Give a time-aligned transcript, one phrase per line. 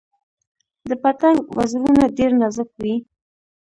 [0.89, 2.95] د پتنګ وزرونه ډیر نازک وي